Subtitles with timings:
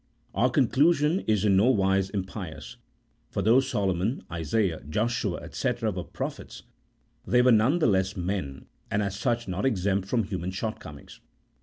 [0.33, 2.77] Our conclusion is in no wise impious,
[3.29, 5.73] for though Solomon, Isaiah, Joshua, &c.
[5.79, 6.63] were prophets,
[7.27, 11.19] they were none the less men, and as such not exempt from human shortcomings.